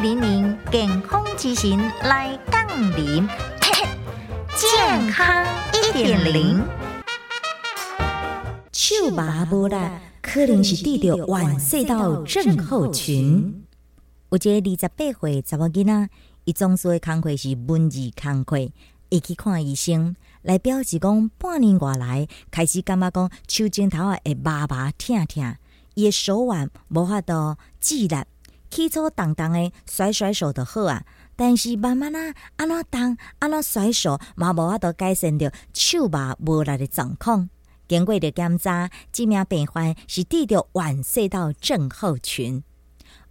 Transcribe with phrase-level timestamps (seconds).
[0.00, 3.28] 零零健康之行来杠铃，
[4.56, 6.62] 健康一点零。
[8.70, 9.74] 手麻无力，
[10.22, 13.64] 可能是得着晚睡到症候群。
[14.30, 16.08] 有一个二十八岁查某囡仔，
[16.44, 18.56] 伊总说的工课是文字工课，
[19.10, 25.56] 会去看医生，来表示讲半年外来开始感觉讲手指头会麻麻疼疼，
[25.94, 28.24] 伊的手腕无法度自然。
[28.70, 31.04] 起初动动的甩甩手就好啊，
[31.36, 37.48] 但是慢慢啊，安怎动安怎甩手，嘛无法度改善着手麻无力的状况。
[37.86, 42.62] 经过的检查，这名病患是得着晚睡到症候群。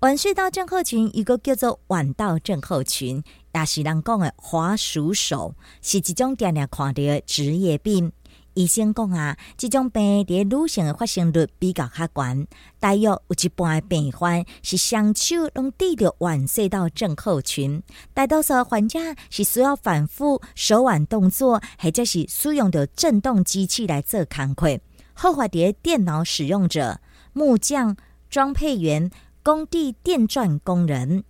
[0.00, 8.12] 晚睡到症候群，一个叫做晚到症候群，也是人讲的滑鼠手，是一种常常看到的职业病。
[8.56, 12.46] 医生讲啊，这种病伫女性的发生率比较较悬，
[12.80, 17.82] 大约有一半的病患是双手拢得着晚睡到症候群。
[18.14, 24.80] 大多数患者是需要反复手腕动作，或者是使用着振动机器来做工课。
[25.12, 26.98] 后发伫电脑使用者、
[27.34, 27.94] 木匠、
[28.30, 29.10] 装配员、
[29.42, 31.24] 工地电钻工人、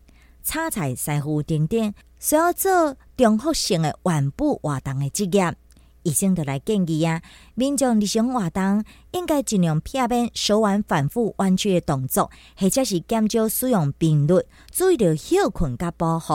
[0.44, 5.52] 插彩师傅等等，需要做重复性的腕部活动的职业。
[6.06, 7.20] 医生就来建议啊，
[7.56, 16.32] 民众日常活动应该尽量避免手腕反复弯曲的动作，或者是减少使用频率，注意着休困甲保护。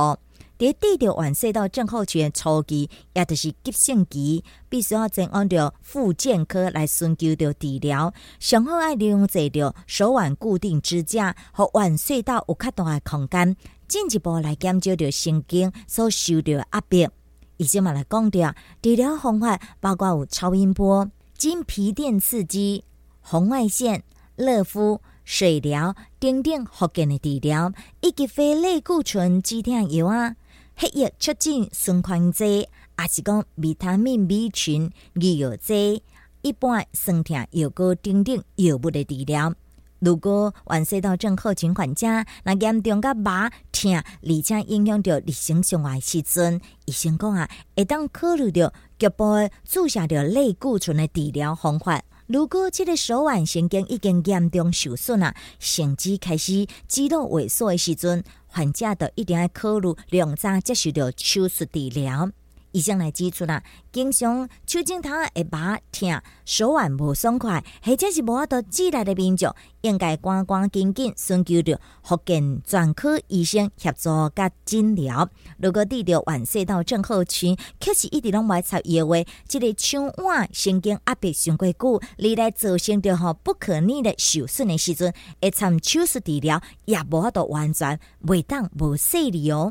[0.59, 8.13] 伫得着晚睡到症候群初期，也就是急性期，必须要前往着复健科来寻求着治疗。
[8.39, 13.56] 上好爱利用这着手腕固定支架和晚睡到有较大的空间，
[13.88, 17.20] 进一步来减少着神经所受着压迫。
[17.61, 22.83] 以前嘛来讲着治疗方法包括有超音波、经皮电刺激、
[23.19, 24.03] 红外线、
[24.35, 30.35] 热敷、水疗等等福建的治疗，以及非类固醇止痛药啊、
[30.75, 32.67] 血液促进循环剂，
[32.97, 36.01] 也是讲维他命 B 群、鱼油剂、
[36.41, 39.53] 一般酸痛药膏等等药物的治疗。
[40.01, 42.07] 如果晚睡到症候群患者，
[42.44, 49.25] 那严重甲麻疼，而且影响到日常生活时阵，医生讲啊，会当考虑着局部
[49.63, 52.01] 注射着类固醇的治疗方法。
[52.25, 62.31] 如果这个手腕神经已经严重受损啊，甚至开始肌肉萎缩的时阵，患者都一定要考虑两早接受着手术治疗。
[62.71, 75.29] 医生来指出啦，经常手指头会麻疼、手腕无爽快，或者是无法度自力的民众，应该赶赶紧紧寻求着福建专科医生协助甲诊疗。
[75.57, 79.15] 如果得着晚睡到症候群，确实一直拢未插药话，
[79.47, 89.69] 即个手腕神经压迫上过久，你来造成着吼不可逆的受损的时阵，会参手术治疗也无法度完全袂当无细哩哦。